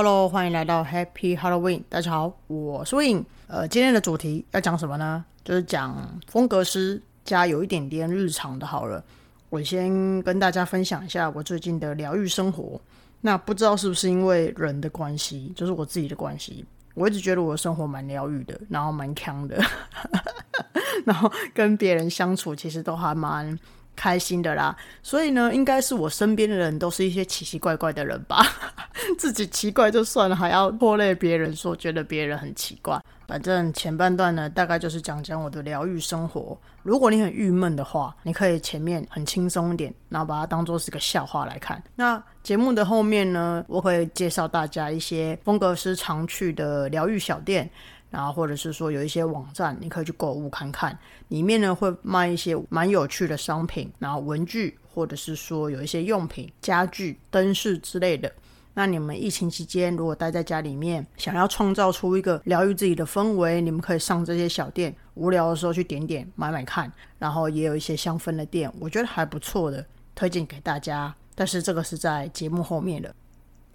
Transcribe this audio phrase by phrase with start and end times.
[0.00, 1.82] Hello，欢迎来到 Happy Halloween。
[1.88, 3.24] 大家好，我是 Win。
[3.48, 5.24] 呃，今天的主题要讲什么呢？
[5.42, 8.64] 就是讲风格师加有一点点日常的。
[8.64, 9.02] 好了，
[9.50, 12.80] 我先跟大家分享一下我最近的疗愈生活。
[13.22, 19.60] 那不知道是不是因为人的关系，就是我自己的关系，我一直觉得我的生活蛮疗愈的，然后蛮康的，
[21.04, 23.58] 然后跟别人相处其实都还蛮。
[23.98, 28.46] 开心的啦，所以呢，应该是我身边的人都是一些奇奇怪怪的人吧。
[29.18, 33.00] 自己奇怪就算了，还要拖累别人，说觉得别人很奇怪。
[33.26, 36.56] 反正前半段呢，大概就是讲讲我的疗愈生活。
[36.82, 41.82] 如果你很郁闷的话，你可以前面很轻松一点，然后把它当做是个笑话来看。
[41.96, 47.68] 那节目的后面呢，我会介绍大家一些风格师常去的疗愈小店。
[48.10, 50.98] 然后或者是说有一些网站，你可以去购物看看，
[51.28, 58.32] 里面呢会卖一些蛮有趣的商品，然后文具或者是说有一些用品、家具、灯饰之类的。
[58.74, 66.92] 那你们疫情期间如果待在家里面，想要创造出一个疗愈自己的氛围，你们可以上这些小店，无聊的时候去点点买买看。
[67.18, 71.12] 然后也有一些香氛的店，我觉得还不错的，推荐给大家。
[71.34, 73.12] 但是这个是在节目后面的。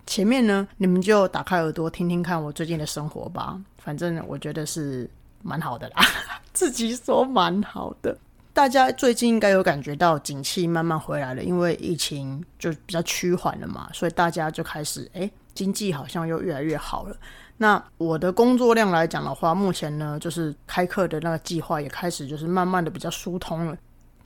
[0.05, 3.59] 前面呢，你们就打开耳朵听听看我最近的生活吧。
[3.77, 5.09] 反正我觉得是
[5.41, 6.05] 蛮好的啦，
[6.53, 8.17] 自己说蛮好的。
[8.53, 17.15] 大家最近应该有感觉到景气慢慢回来了，因为疫情就比较趋缓了嘛，所以大家就开始哎，经济好像又越来越好了。
[17.57, 23.77] 那我的工作量来讲的话，目前呢就是开课的那个计划也开始就是慢慢的比较疏通了，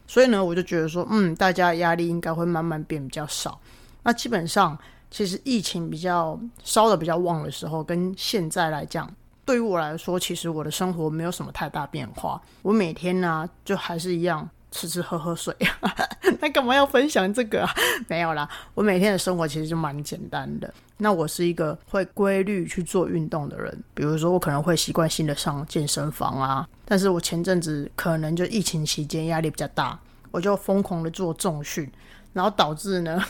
[0.06, 3.60] 所以呢我就觉得说，嗯，大家压力应该会慢慢变比较少。
[4.04, 4.78] 那基本上。
[5.10, 9.10] 其实疫情比较烧的比较旺的时候，跟现在来讲，
[9.46, 12.42] 对于我来说，其实我的生活没有什么太大变化。
[12.62, 15.56] 我每天呢，就还是一样吃吃喝喝睡。
[16.42, 17.74] 那干嘛要分享这个啊？
[18.08, 20.72] 没有啦，我每天的生活其实就蛮简单的。
[20.98, 26.68] 那我是一个会规律去做运动的人，比如说我可能会习惯性的上健身房啊。
[26.84, 29.98] 但是我前阵子可能就疫情期间压力比较大，
[30.32, 31.90] 我就疯狂的做重训，
[32.34, 33.24] 然后导致呢。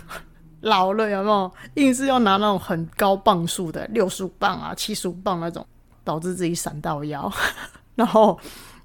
[0.62, 1.52] 老了有没有？
[1.76, 5.66] 硬是要拿那种很高磅数的六十五磅啊、七十五磅那种，
[6.04, 7.32] 导致自己闪到腰，
[7.96, 8.38] 然后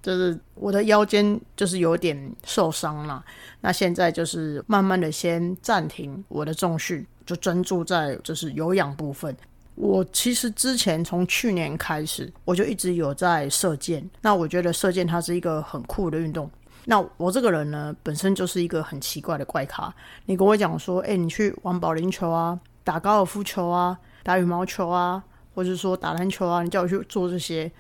[0.03, 3.25] 就是我的腰间就是有点受伤了。
[3.61, 9.35] 那现在就是慢慢的先暂停我的重训，就专注在就是有氧部分。
[9.75, 14.07] 我其实之前从去年开始，我就一直有在射箭。
[14.21, 16.51] 那我觉得射箭它是一个很酷的运动。
[16.85, 19.95] 那我这个人呢，本身就是一个很奇怪的怪咖。
[20.27, 25.23] 你跟我讲说，哎，你去玩保龄球啊，打高尔夫球啊，打羽毛球啊，
[25.55, 27.71] 或者说打篮球啊，你叫我去做这些，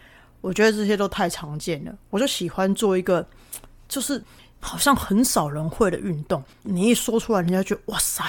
[0.40, 1.92] 我觉得这些都太常见了。
[2.10, 3.26] 我就喜欢做一个，
[3.88, 4.22] 就是
[4.60, 6.42] 好像很少人会的运动。
[6.62, 8.24] 你一说出来，人家就哇塞，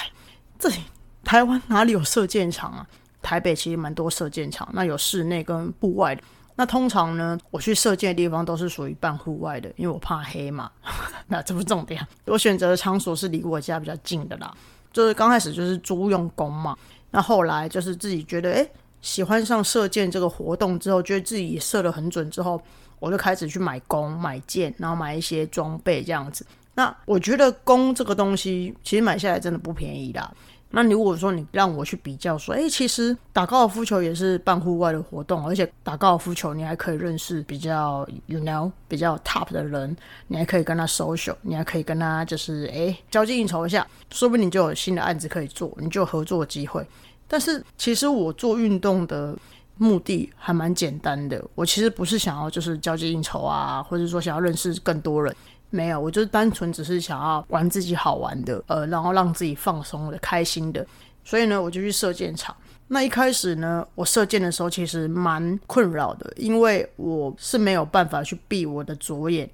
[0.58, 0.78] 这里
[1.24, 2.88] 台湾哪里有射箭场啊？
[3.22, 6.24] 台北其实蛮多射箭场，那有室内跟户外的。
[6.56, 10.72] 那通常呢，我去射箭的地方都是属于半户外的，因为我怕黑嘛。
[11.28, 14.54] 那这不重点，我选择的场所是离我家比较近的啦。
[14.92, 16.78] 就是刚开始就是租用弓嘛，
[17.10, 18.68] 那后来就是自己觉得哎
[19.02, 22.62] 喜欢上射箭这个活动之后，觉得自己射得很准之后，
[23.00, 26.46] 我就开始去买弓、买箭，然后买一些装备这样子。
[26.76, 30.32] 那我觉得弓这个东西其实买下来真的不便宜啦。
[30.76, 39.96] 那如果说你让我去比较说，哎，其实打高尔夫球也是办户外的活动，而且打高尔夫球你还可以认识比较 you know 比较 top 的人，
[40.28, 46.84] 你还可以跟他 social，你还可以跟他就是哎交际应酬一下，说不定你就有新的案子可以做，你就有合作机会。
[47.28, 49.38] 但是其实我做运动的
[49.78, 55.36] 目的还蛮简单的，我其实不是想要就是交际应酬啊，或者说想要认识更多人。
[55.74, 60.86] 没有，我就是单纯只是想要玩自己好玩的，呃，然后让自己放松的、开心的，
[61.26, 62.56] 所以呢，我就去射箭场。
[62.90, 69.50] 那一开始呢，我射箭的时候其实蛮困扰的，因为我是没有办法去闭我的左眼，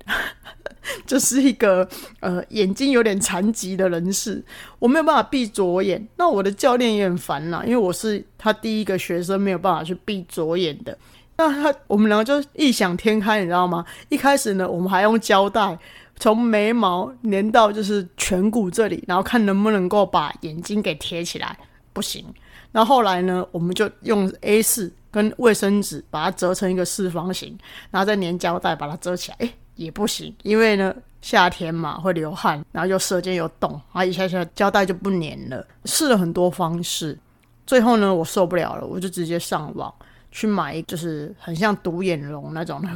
[1.07, 1.87] 就是一个
[2.19, 4.43] 呃眼睛有点残疾的人士，
[4.77, 6.05] 我没有办法闭左眼。
[6.17, 10.97] 那我的教练也很烦呐，因为我是他第一个学生，没有办法去闭左眼的。
[11.37, 13.85] 那他我们两个就异想天开，你知道吗？
[14.09, 15.79] 一开始呢，我们还用胶带。
[16.19, 21.57] 从眉毛粘到就是颧骨这里，然后看能不能够把眼睛给贴起来，
[21.93, 22.25] 不行。
[22.71, 27.57] 然后来呢，我们就用 A 四跟卫生纸把它折成一个四方形，
[27.89, 35.65] 然后再粘胶带把它遮起来，哎，也不行，因为呢夏天嘛会流汗，然后又舌尖有洞，然后一下下胶带就不粘了。
[35.85, 37.17] 试了很多方式，
[37.65, 39.93] 最后呢我受不了了，我就直接上网。
[40.31, 42.89] 去买就是很像独眼龙那种的，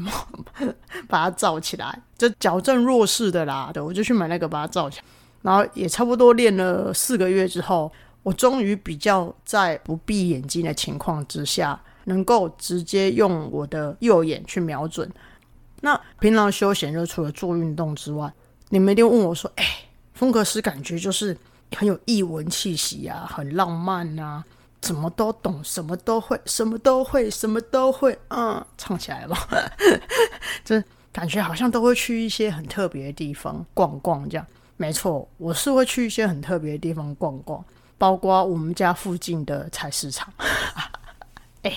[1.07, 3.71] 把它罩起来，就矫正弱视的啦。
[3.73, 5.05] 对，我就去买那个把它罩起来，
[5.41, 7.91] 然后也差不多练了四个月之后，
[8.23, 15.09] 我终于比较在不闭眼睛的情况之下，能够直接用我的右眼去瞄准。
[15.81, 18.31] 那平常休闲就除了做运动之外，
[18.69, 19.65] 你们一定问我说：“哎，
[20.13, 21.37] 风格师感觉就是
[21.75, 24.41] 很有异文气息啊，很浪漫啊，
[24.83, 29.47] 什么都懂，什么都会，什么都会，什么都会。”嗯，唱起来吧，
[30.65, 30.83] 这
[31.13, 34.45] 感觉好像都会去一些很特别的地方逛逛，这样
[34.75, 37.63] 没错，我是会去一些很特别的地方逛逛。
[37.97, 40.27] 包括我们家附近的菜市场，
[41.63, 41.71] 哎，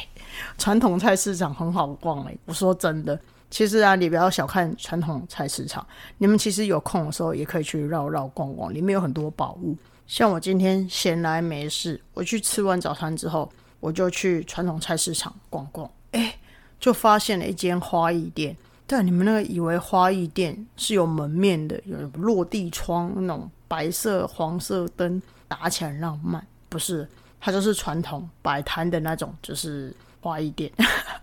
[0.58, 2.36] 传统菜市场很好逛哎。
[2.46, 3.16] 我说真的，
[3.48, 5.86] 其实啊，你不要小看传统菜市场，
[6.18, 9.76] 你们其实有空的时候也可以去绕绕逛逛，里面有很多宝物。
[10.06, 13.50] 像我今天闲来没事，我去吃完早餐之后，
[13.80, 16.38] 我就去传统菜市场逛逛，哎，
[16.78, 18.56] 就发现了一间花艺店。
[18.86, 25.20] 但你们那个以为花艺店是有门面的，有落地窗那种白色、黄色灯。
[25.48, 27.08] 打起来浪漫，不是？
[27.40, 30.68] 它就是传统摆摊的那种，就是花艺店，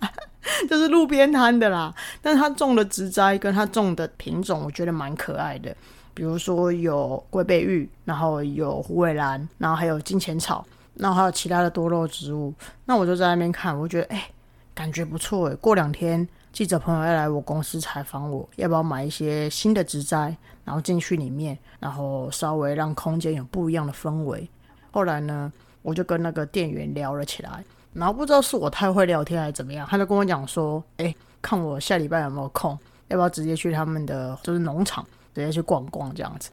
[0.69, 1.93] 就是路边摊的啦。
[2.21, 5.75] 但是它种的植栽跟它种的品种，我觉得蛮可爱的。
[6.13, 10.65] 比如说有龟背玉，然后有虎尾兰，然后还有金钱草，
[10.95, 12.53] 然后还有其他的多肉植物。
[12.85, 14.29] 那我就在那边看，我觉得哎，
[14.73, 15.55] 感觉不错哎。
[15.55, 20.35] 过两天记者朋友要来我公司采访，我要不要买一些新的植栽？
[20.65, 24.49] 然后进去里面，然后稍微让空间有不一样的氛围。
[24.91, 25.51] 后来呢，
[25.81, 27.63] 我就跟那个店员聊了起来。
[27.91, 32.71] 然后不知道是我太会聊天还是怎么样，他就跟我讲说：“哎，看我下礼拜有没有空，
[33.09, 36.49] 要不要直接去他们的就是农场，直接去逛逛这样子。”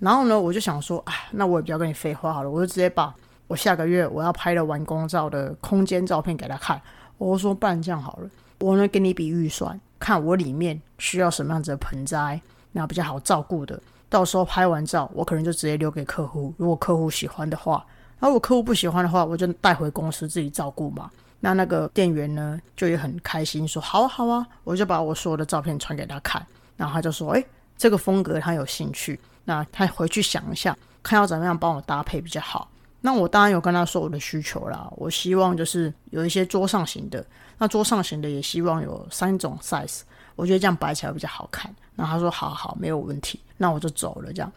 [0.00, 3.14] 然后呢，我就想说：“哎，那我也不要跟你废话好了，我就直接把
[3.46, 6.80] 我下个月我要拍的完工照的空间照片给他看。
[7.18, 8.30] 我说：办这样好了，
[8.60, 12.40] 我呢给你笔预算，看我里面需要什么样子的盆栽。”
[12.72, 16.54] 那比较好照顾的，到时候拍完照，我可能就直接留给客户。
[16.56, 17.84] 如果客户喜欢的话，
[18.20, 21.10] 那如果客户不喜欢的话，我就带回公司自己照顾嘛。
[21.40, 26.46] 那那个店员呢，就也很开心，说好啊好啊，我就把我所有的照片传给他看。
[26.76, 27.44] 然后他就说，哎，
[27.80, 29.18] 这个风格他有兴趣。
[29.44, 32.70] 那他回去想一下，看要怎么样帮我搭配比较好。
[33.00, 37.24] 那我当然有跟他说我的需求啦，我希望就是有一些桌上型的，
[37.56, 40.00] 那桌上型的也希望有三种 size。
[40.36, 41.74] 我觉得这样摆起来比较好看。
[41.96, 44.32] 然后他说：“好好，没有问题。”那我就走了。
[44.32, 44.52] 这样，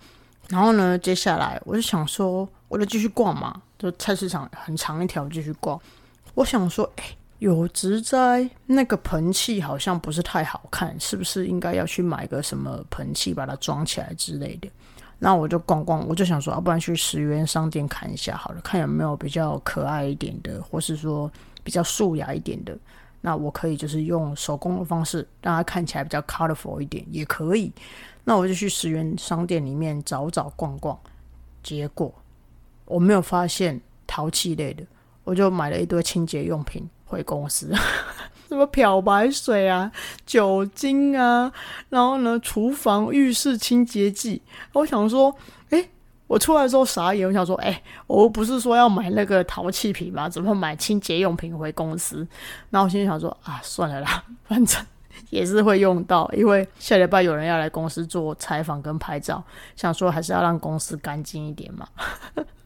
[0.49, 5.79] 然后呢，接下来我就想说，我就继续逛嘛，就菜市场很长一条，继续逛。
[6.35, 7.03] 我想说，哎，
[7.39, 14.69] 有植栽，那个盆器好像不是太好看，是不是应该要去买个什么盆器把它装起来之类的？
[15.19, 21.31] 那我就逛逛，我就想说，要不然去十元商店看一下好了，看有没有比较可爱一点的，或是说
[21.63, 22.77] 比较素雅一点的。
[23.21, 27.71] 那我可以就是用手工的方式让它看起来比较 colorful 一点，也可以。
[28.25, 30.97] 那我就去十元商店里面找找逛逛，
[31.61, 32.13] 结果
[32.85, 34.83] 我没有发现陶器类的，
[35.23, 37.73] 我就买了一堆清洁用品回公司，
[38.47, 39.91] 什么漂白水啊、
[40.25, 41.51] 酒精啊，
[41.89, 44.41] 然后呢，厨房浴室清洁剂。
[44.73, 45.35] 我想说，
[45.69, 45.89] 哎。
[46.25, 50.27] 我出来之后傻眼，我想说，哎，我不是说要买那个陶器瓶吗？
[50.27, 52.27] 怎么买清洁用品回公司？
[52.71, 54.83] 那我心里想说，啊，算了啦，反正
[55.29, 59.43] 也是会用到，因为下礼拜有人要来公司做采访跟拍照，
[59.75, 61.87] 想说还是要让公司干净一点嘛，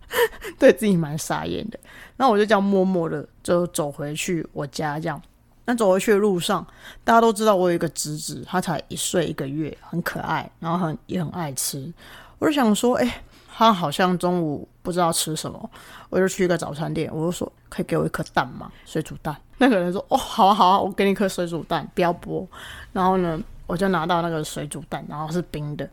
[0.60, 1.80] 对自己蛮傻眼的。
[2.18, 5.22] 那我就这样默默的就走回去我家，这样。
[5.66, 6.66] 那走回去的路上，
[7.04, 11.94] 大家都知道我有一个侄子，他才一岁一个月，很可爱，然后很也很爱吃。
[12.40, 13.24] 我就想说，哎。
[13.60, 15.72] 他好像中午不知道吃什么，
[16.12, 18.72] 我就去一个早餐店，我就说可以给我一颗蛋吗？
[18.86, 19.36] 水煮蛋。
[19.58, 22.46] 那个人说哦，好啊好啊，我给你一颗水煮蛋，不要剥。
[22.94, 25.90] 然后呢，我就拿到那个水煮蛋，然后是冰的。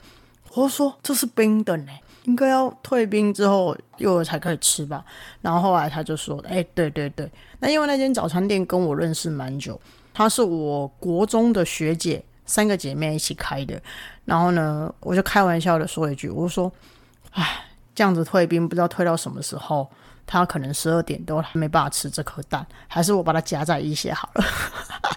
[0.53, 1.93] 我说这是冰的呢，
[2.25, 5.05] 应该要退兵之后幼儿才可以吃吧。
[5.41, 9.81] 然后后来他就说，哎，对对对，那因为那间早餐店跟我认识蛮久，
[10.13, 13.81] 她是我国中的学姐，三个姐妹一起开的。
[14.25, 16.71] 然后呢，我就开玩笑的说一句，我说。
[17.37, 17.65] 唉，
[17.97, 19.91] 这样子退兵不知道退到什么时候，
[20.25, 24.45] 他可能十二点都还没办法吃这颗蛋，还是我把它夹在一些好了。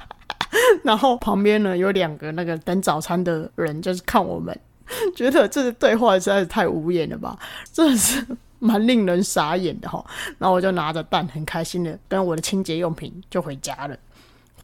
[0.84, 4.60] 然后旁边呢有两个那个等早餐的人，就是看我们，
[5.16, 7.38] 觉得这个对话实在是太无言了吧，
[7.72, 8.26] 真的是
[8.60, 10.06] 蛮令人傻眼的哈。
[10.38, 13.98] 然后我就拿着蛋，很开心的跟我的清洁用品就回家了。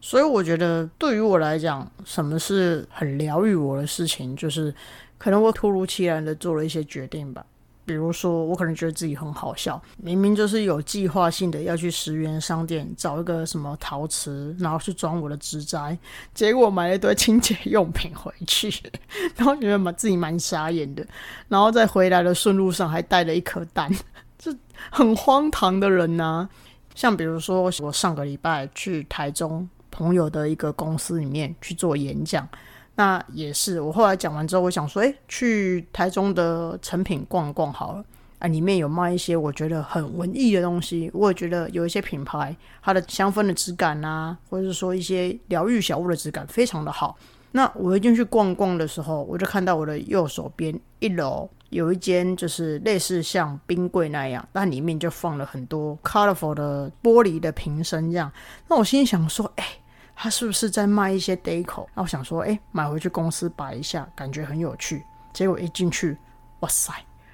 [0.02, 4.74] 所以我觉得对于我来讲，什么是很疗愈我的事情，就是。
[5.16, 7.46] 可能我突如其来的做了一些决定吧，
[7.86, 15.98] 比如说我可能觉得自己很好笑，明明就是有计划性的要去十元商店找一个什么陶瓷，然后去装我的植栽，
[16.34, 18.74] 结果买了一堆清洁用品回去，
[19.36, 21.06] 然后觉得蛮自己蛮傻眼的，
[21.48, 23.92] 然后在回来的顺路上还带了一颗蛋，
[24.38, 24.56] 这
[24.92, 26.48] 很荒唐的人呐。
[26.96, 32.48] 像比如说，我上个礼拜去台中朋友的一个公司里面去做演讲，
[32.96, 38.04] 那也是我后来讲完之后，我想说，诶，去台中的成品逛逛好了。
[38.40, 47.18] 啊，里面有卖一些我觉得很文艺的东西，我也觉得有一些品牌，它的香氛的质感啊，或者是说一些疗愈小物的质感非常的好。
[47.54, 58.30] 那我一进去逛逛的时候，我就看到我的右手边一楼有一间就是类似像冰柜那样，但里面就放了很多 colorful 的玻璃的瓶身这样。
[58.68, 59.66] 那我心想说，哎，
[60.16, 61.86] 他是不是在卖一些 deco？
[61.94, 65.04] 那我想说，哎，买回去公司摆一下，感觉很有趣。
[65.34, 66.18] 结果一进去，
[66.60, 66.94] 哇塞！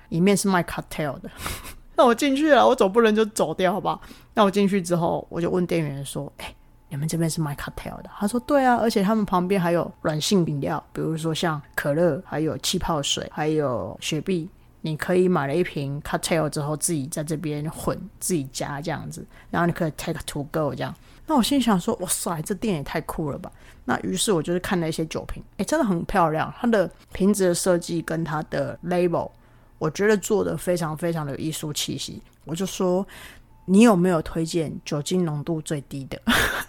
[0.09, 1.29] 里面是卖 cocktail 的，
[1.95, 3.99] 那我进去了，我总不能就走掉好吧？
[4.33, 6.55] 那我进去之后，我就问店员说：“哎，
[6.87, 14.49] 你们这边是卖 cocktail 的？”他说：“对啊，而且他们旁边还有软性饮料，比如说像可乐，还有气泡水，还有雪碧，
[14.81, 20.95] 你可以买了一瓶 cocktail 之后，自己在这边混，自己加这样子，然后你可以 take to go 这样。
[21.29, 23.51] 那我心想说：哇塞，这店也太酷了吧！
[23.85, 29.29] 那于是我就是看了一些酒瓶，哎，真的很漂亮，它的瓶子的设计跟它的 label。
[29.77, 33.05] 我觉得做的非常非常的有艺术气息，我就说
[33.65, 36.19] 你有没有推荐酒精浓度最低的？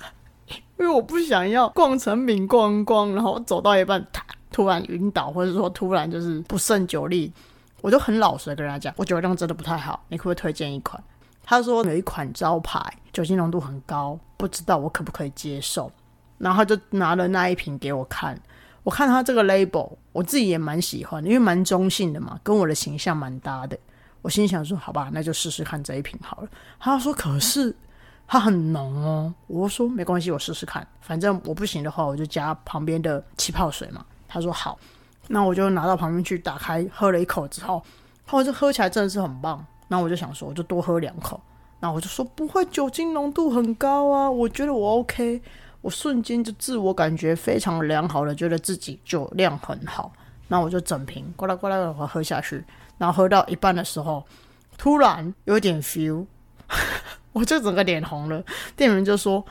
[0.79, 4.07] 因为我不想要逛成品逛逛，然后走到一半，
[4.53, 7.33] 突然晕倒，或者说突然就是不胜酒力，
[7.81, 11.03] 我就很老实的跟他讲，我酒量真的不太好，你可不可以推荐一款？
[11.51, 12.81] 他说有一款招牌
[13.13, 15.91] 酒精浓度很高，不知道我可不可以接受，
[16.39, 18.41] 然后他就拿了那一瓶给我看。
[18.85, 23.77] 我看他这个 label，我自己也蛮喜欢，因为蛮中性的嘛，跟我的形象蛮搭的。
[24.23, 26.49] 我心想说，好吧，那就试试看这一瓶好了。
[26.79, 27.75] 他说，可是
[28.29, 29.35] 它很浓哦。
[29.49, 34.07] 我说没关系，我试试看，反正我不行的话，我就加旁边的气泡水嘛。
[34.29, 34.79] 他说好，
[35.27, 37.83] 那我就拿到旁边去，打开喝了一口之后，
[38.25, 39.67] 后这喝起来真的是很棒。
[39.91, 41.41] 那我就想说，我就多喝两口。
[41.81, 45.43] 那我就说不会，酒精浓度很高啊，我觉得我 OK。
[45.83, 50.13] 我瞬间就自我感觉非常良好的，觉得自己酒量很好，
[50.49, 52.63] 那我就整瓶呱啦呱啦的喝下去，
[52.99, 54.23] 然后喝到一半的时候，
[54.77, 56.27] 突然有点 feel，
[57.33, 58.45] 我就整个脸红了。
[58.77, 59.43] 店员就说：“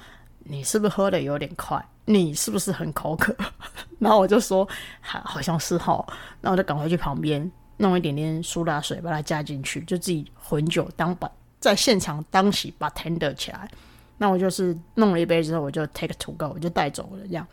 [0.46, 1.84] 你是不是喝的有点快？
[2.05, 3.36] 你是不是很口渴？”
[3.98, 4.67] 然后我就说
[5.01, 6.05] ：“好，好像是哈。”
[6.41, 13.69] 然后我就赶快去旁边弄一点点苏打水，把它加进去，就自己混酒当把在现场当起把 tender 起来。
[14.17, 17.45] 那我就是弄了一杯之后，我就 take to go，我就带走了这样。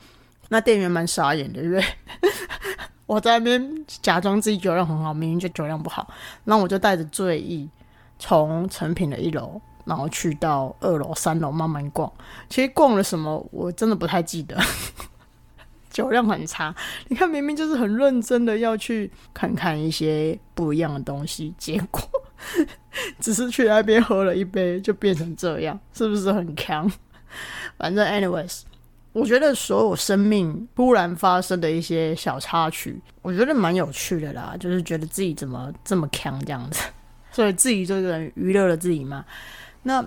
[0.48, 1.84] 那店员蛮傻眼的，因为？
[3.06, 6.08] 我在那边假装自己酒量很好，明明就酒量不好。
[6.44, 7.68] 那我就带着醉意，
[8.18, 12.12] 从成品的一楼，然后去到二楼、三楼慢慢逛。
[12.48, 14.60] 其实逛了什么，我真的不太记得。
[15.96, 16.74] 酒量很差，
[17.08, 22.02] 你看明明就是很认真的要去看看一些不一样的东西，结果。
[23.18, 26.86] 只是去那边喝了一杯，就变成这样，是不是很强？
[27.78, 28.60] 反正，anyways，
[29.14, 34.54] 我觉得所有生命突然发生的一些小插曲，我觉得蛮有趣的啦。
[34.60, 36.82] 就是觉得自己怎么这么强这样子，
[37.32, 39.24] 所以自己这个人娱乐了自己嘛。
[39.82, 40.06] 那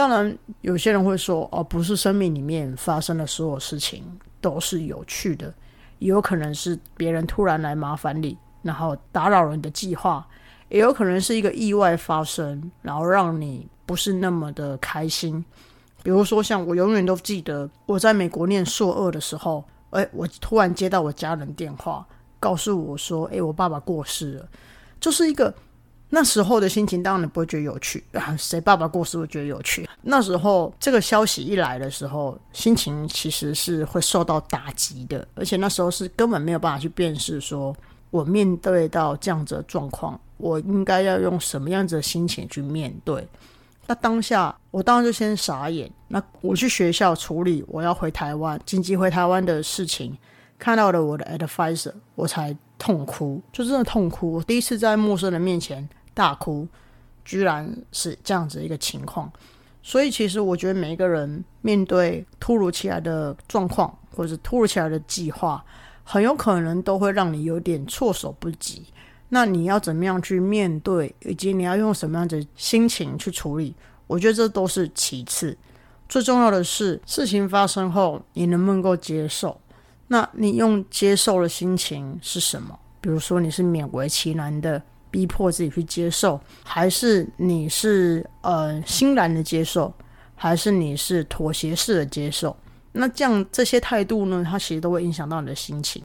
[0.00, 4.02] 当然，有些人会说，哦，不是生命里面发生的所有事情
[4.40, 5.52] 都是有趣的，
[5.98, 10.26] 也有可能是别人突然来麻烦你，然后打扰了你的计划。
[10.70, 15.44] 也有可能是一个意外发生，然后让你不是那么的开心。
[16.02, 22.06] 比如说，像我永远都记得我在美国念硕二的时候，哎，我突然接到我家人电话，
[22.38, 24.48] 告诉我说，哎，我爸爸过世了。
[24.98, 25.54] 就是一个
[26.10, 29.88] 那时候的心情，当然不会觉得有趣啊，谁爸爸过世会觉得有趣？
[30.02, 37.74] 那时候这个消息一来的时候，心情其实是会受到打击的，而且那时候是根本没有办法去辨识，说
[38.10, 40.20] 我面对到这样子的状况。
[40.36, 43.28] 我应该要用什么样子的心情去面对？
[43.86, 45.92] 那当下我当然就先傻眼。
[46.08, 50.16] 那我去学校处理我要回台湾紧急回台湾的事情，
[50.58, 54.32] 看到了我的 advisor，我才痛哭，就真的痛哭。
[54.32, 55.86] 我第一次在陌生人面前
[56.20, 56.68] 大哭，
[57.24, 59.32] 居然是这样子一个情况。
[59.82, 65.64] 所以其实我觉得每一个人面对突如其来的状况，或者突如其来的计划，
[66.04, 68.84] 很有可能都会让你有点措手不及。
[69.30, 73.74] 那你要怎么样去面对，以及你要用什么样的心情去处理？
[74.06, 75.56] 我觉得这都是其次，
[76.10, 79.58] 最重要的是事情发生后你能不能够接受？
[80.08, 82.78] 那你用接受的心情是什么？
[83.00, 89.92] 比如说你是勉为其难的逼迫自己去接受，还是你是呃欣然的接受，
[90.34, 92.56] 还是你是妥协式的接受？
[92.92, 96.02] 那这样这些态度呢，它其实都会影响到你的心情。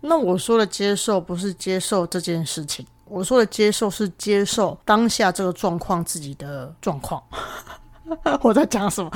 [0.00, 7.22] 那我说的接受不是接受这件事情，我说的接受是接受当下这个状况自己的状况。
[8.42, 9.10] 我在讲什么？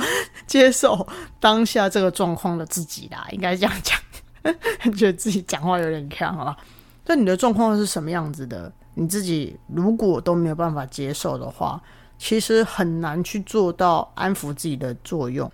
[0.47, 1.07] 接受
[1.39, 3.99] 当下这个状况的自己啦，应该这样讲。
[4.95, 6.57] 觉得自己讲话有点强了。
[7.05, 8.71] 那你的状况是什么样子的？
[8.99, 11.81] 你自己如果都没有办法接受的话，
[12.17, 15.49] 其实很难去做到安抚自己的作用。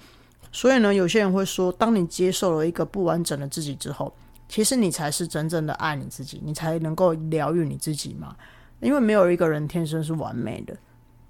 [0.51, 4.11] 所以呢，有些人会说，当你接受了一个不完整的自己之后，
[4.49, 8.35] 其实你才是真正的爱你自己，你才能够疗愈你自己嘛。
[8.79, 10.75] 因为没有一个人天生是完美的。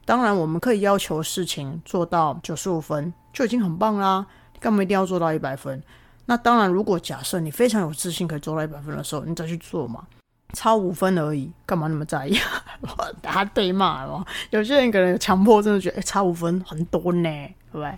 [0.06, 4.26] 当然，我们可以要求事情做到九十五分就已经很棒啦。
[4.60, 5.84] 干嘛一定要做到一百分？
[6.28, 10.08] 那当然，如果假设你非常有自信可以做到一百分的时候，你再去做嘛。
[10.54, 12.38] 超五分而已，干嘛那么在意？
[13.22, 14.25] 他被骂了。
[14.52, 17.30] 有些人可能强迫，症觉得差五分很多呢，
[17.72, 17.98] 对不对？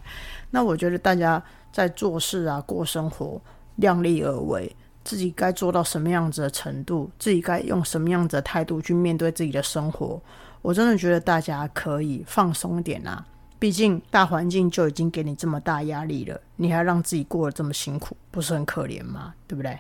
[0.52, 3.40] 那我觉得大家在做事啊、过生活，
[3.76, 10.20] 量力而为，自己该做到什么样子的程度，自己该用什么样子的态度去面对自己的生活。
[10.62, 13.26] 我真的觉得大家可以放松点啊！
[13.60, 19.34] 毕竟大环境就已经给你这么大压力了，你还让自己过得这么辛苦，不是很可怜吗？
[19.48, 19.78] 对不对？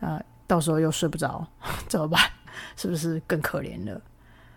[0.00, 1.46] 啊，到时候又睡不着
[1.86, 2.20] 怎么办？
[2.76, 4.00] 是不是更可怜了？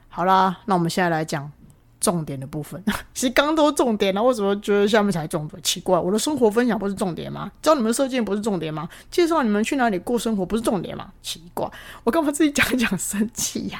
[0.10, 1.52] 好啦，那我们现在来讲
[2.00, 2.84] 重点的部分。
[3.14, 5.62] 其实刚都重点了，为什么觉得下面才重点？
[5.62, 7.52] 奇怪，我的生活分享不是重点吗？
[7.62, 8.90] 教你们射箭不是重点吗？
[9.12, 11.12] 介绍你们去哪里过生活不是重点吗？
[11.22, 11.70] 奇怪，
[12.04, 13.80] 我干嘛自己讲一讲生气呀？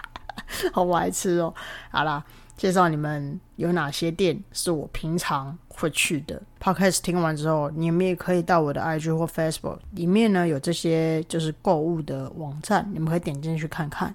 [0.72, 1.54] 好白痴哦！
[1.90, 2.24] 好啦，
[2.56, 6.42] 介绍你们有哪些店是我平常会去的。
[6.62, 14.14] Podcast 听完之后，你们也可以到我的 IG 或 Facebook 里面呢，有这些就是购物的网站，你们可以点进去看看。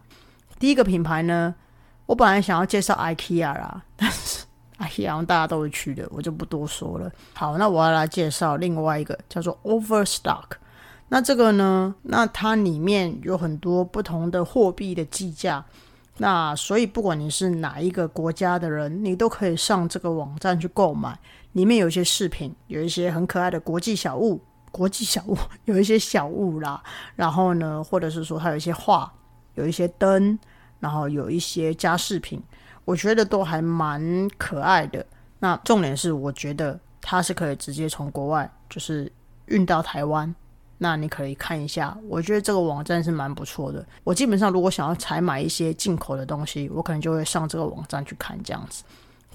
[0.59, 1.55] 第一个品牌呢，
[2.07, 4.47] 我本来想要介绍 IKEA 啦， 但是
[4.79, 7.11] IKEA 大家都会去的，我就不多说了。
[7.35, 10.45] 好，那我要来介绍另外一个叫做 Overstock。
[11.09, 15.65] 那这个呢，那它里面有很多不同的货币的计价。
[16.21, 21.17] 那所以，不管你是哪一个国家的人，你都可以上这个网站去购买。
[21.53, 24.41] 里面有一些饰品，有一些很可爱的国际小物，
[24.71, 26.83] 国际小物 有一些小物啦。
[27.17, 29.13] 然后呢，或者是说它有一些画，
[29.55, 30.39] 有一些灯，
[30.81, 32.43] 然后有一些家饰品，
[32.85, 35.05] 我觉得都还蛮可爱的。
[35.39, 39.11] 那重点是，我觉得它是可以直接从国外就是
[39.47, 40.35] 运到台湾。
[40.81, 43.85] 那你可以看一下，我觉得这个网站是蛮不错的。
[44.05, 48.85] 我基本上如果想要采买一些进口的东西，我可能就会上这个网站去看这样子。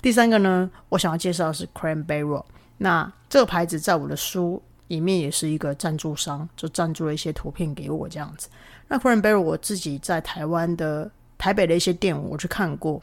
[0.01, 2.43] 第三个呢，我想要介绍的是 Cranberry。
[2.77, 8.47] 那这个牌子在我的书里面也是一个赞助商，就赞助了一些图片给我这样子。
[8.88, 13.01] 那 Cranberry 我自己在台湾的台北的一些店我去看过，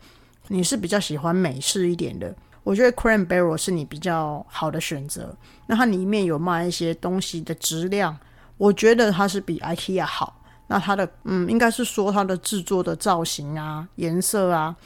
[0.49, 2.35] 你是比较喜欢美式一点的。
[2.63, 5.37] 我觉得 Cranberry 是你比较好的选择。
[5.67, 8.17] 那它里面有卖一些东西的质量。
[8.61, 14.77] 我觉得它是比 IKEA 好，那它的嗯，应该是说它的制作的造型啊、颜色啊，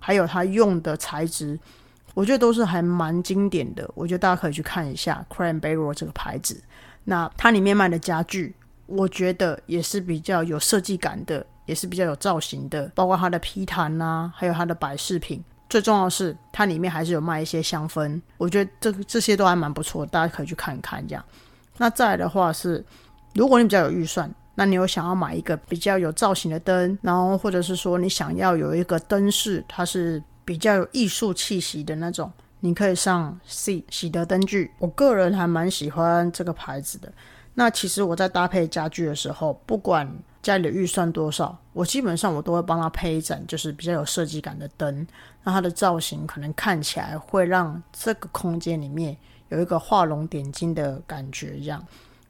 [0.00, 1.56] 还有它用的材质，
[2.12, 3.88] 我觉得都是还蛮经典的。
[3.94, 6.60] 我觉得大家可以去看一下 Cranberry 这个牌子。
[7.04, 8.52] 那它里面卖的家具，
[8.86, 15.40] 我觉得也是比较有设计感的，也是比较有造型的，包括它的皮毯啊，还有它的摆饰品。
[15.68, 21.24] 最重要的是，它里面还是有卖一些香氛，我觉得这这些都还蛮不错，大家可以去看一看这样。
[21.76, 22.84] 那再来的话是。
[23.34, 34.70] 如果你比较有预算，那你有想要买一个比较有造型的灯，然后或者是说你想要有一个灯饰，它是比较有艺术气息的那种，你可以上 C 喜德灯具。
[34.78, 37.10] 我个人还蛮喜欢这个牌子的。
[37.54, 40.10] 那其实我在搭配家具的时候，不管
[40.42, 45.06] 家里的预算多少，我基本上我都会帮他配一盏就是比较有设计感的灯，
[45.44, 49.16] 那它的造型可能看起来会让这个空间里面
[49.48, 51.84] 有一个画龙点睛的感觉，这样。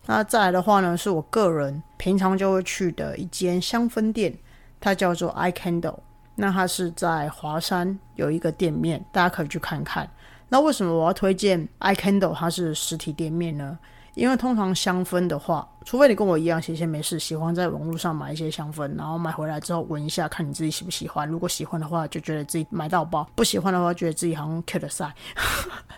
[0.06, 4.36] 那再来的话呢，是我个人平常就会去的一间香氛店，
[4.80, 5.98] 它叫做 I Candle。
[6.34, 10.10] 那它是在华山有一个店面，大家可以去看看。
[10.48, 12.34] 那为什么我要推荐 I Candle？
[12.34, 13.78] 它是实体店面呢？
[14.14, 21.28] 因为通常香氛的话，除非你跟我一样闲闲没事，喜欢在网络上买一些香氛，然后买回来之后闻一下，看你自己喜不喜欢。
[21.28, 25.14] 如果喜欢的话，就觉得自己买到包； 不喜欢的话，觉得自己好像 kill 了赛。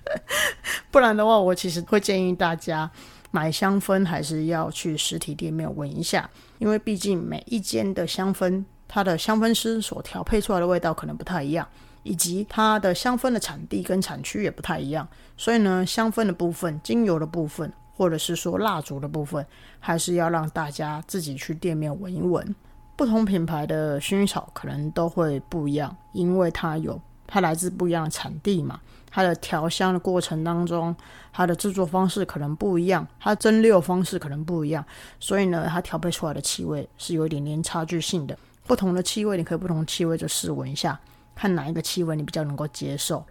[0.91, 2.91] 不然的话，我其实会建议大家。
[3.33, 11.66] 买香氛还是要去实体店面闻一下，因为毕竟每一间的香氛，它的香氛师所调配出来的味道可能不太一样，
[12.03, 19.45] 以及它的香氛的产地跟产区也不太一样，所以呢，香氛的部分、精油的部分，或者是说蜡烛的部分，
[19.81, 22.55] 还是要让大家自己去店面闻一闻。
[22.95, 28.79] 不同品牌的薰衣草可能都会不一样，因为它有它来自不一样的产地嘛。
[29.14, 30.96] 它的调香的过程当中，
[31.33, 34.83] 它的制作方式可能不一样，它蒸馏方式可能不一样，
[35.20, 38.37] 所以呢，它调配出来的气味是有一点点差距性的。
[38.66, 40.98] 不同的气味，你可以不同气味就试闻一下，
[41.35, 43.22] 看哪一个气味你比较能够接受。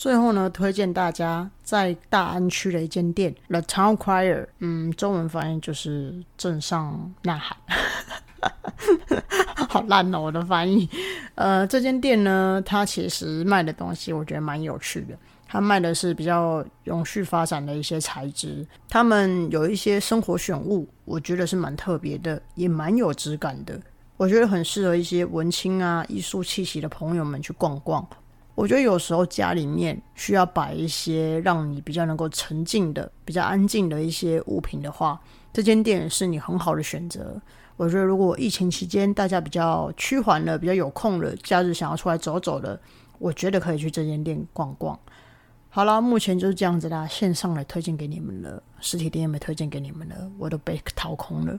[0.00, 7.54] 最后呢，推荐大家在大安区的一间店，The Town Crier，嗯，中文翻译就是镇上呐喊，
[9.68, 10.88] 好烂哦，我的翻译。
[11.34, 15.14] 呃，这间店呢，它其实卖的东西我觉得蛮有趣的，
[15.46, 23.78] 它卖的是比较永续发展的一些材质，他们有一些生活选物，我觉得是蛮特别的，也蛮有质感的，
[24.16, 28.02] 我觉得很适合一些文青啊、艺术气息的朋友们去逛逛。
[28.60, 35.18] 我觉得有时候家里面需要摆一些让你比较能够沉静的、比较安静的一些物品的话，
[35.50, 37.40] 这间店是你很好的选择。
[37.78, 42.78] 我觉得如果疫情期间大家比较趋缓了、比较有空了，假日想要出来走走的，
[43.18, 44.98] 我觉得可以去这间店逛逛。
[45.70, 51.58] 好了，目前就是这样子啦，线上来推荐给你们了，实体店也没推荐给你们了，我都被掏空了，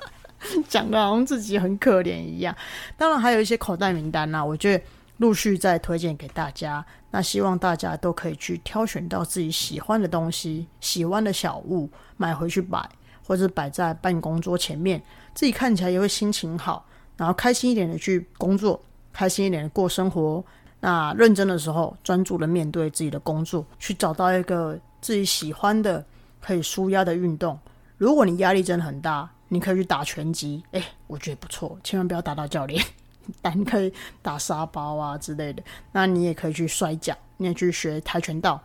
[0.68, 2.54] 讲的好像自己很可怜一样。
[2.98, 4.84] 当然还有一些口袋名单呐，我觉得。
[5.18, 12.88] 陆续再推荐给大家，那希望大家都可以去挑选到自己喜欢的东西、喜欢的小物，买回去摆，
[13.26, 15.02] 或者摆在办公桌前面，
[15.34, 18.80] 自己看起来也会心情好，然后开心一点的去工作，
[19.12, 20.44] 开心一点的过生活。
[20.80, 26.04] 那认真的时候，专注的面对自己的工作，去找到一个自己喜欢的
[26.40, 27.58] 可以舒压的运动。
[27.96, 32.84] 如果你压力真的很大，你可以去打拳击，诶，我觉得不错，千万不要打到教练。
[33.42, 35.62] 但可以打沙包啊之类的，
[35.92, 38.60] 那你也可以去摔跤，你也去学跆拳道。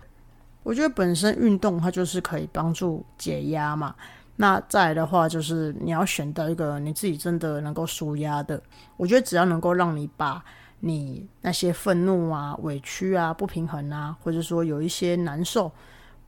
[0.63, 3.95] 我觉得本身运动它就是可以帮助解压嘛。
[4.35, 8.61] 那再来的话，就是你要选到一个你自己真的能够舒压的。
[8.97, 10.43] 我觉得只要能够让你把
[10.79, 15.71] 你那些愤怒啊、委屈啊、不平衡啊，或者说有一些难受，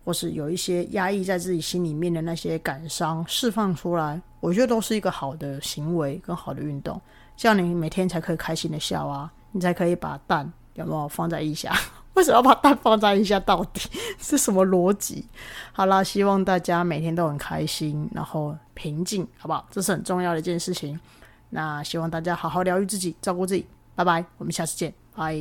[0.04, 7.02] 或是有一些压抑在自己心里面的那些感伤释放出来，我觉得都是一个好的行为跟好的运动。
[7.36, 11.74] 这样你每天才可以开心的笑啊，你才可以把蛋有没有放在腋下？
[12.13, 13.39] 为什么要把蛋放在腋下？
[13.39, 13.82] 到底
[14.19, 15.28] 是什么逻辑？
[15.72, 19.67] 好啦，希望大家每天都很开心，然后平静，好不好？
[19.72, 21.00] 这是很重要的一件事情。
[21.50, 23.65] 那希望大家好好疗愈自己，照顾自己。
[23.96, 25.36] 拜拜，我们下次见，拜。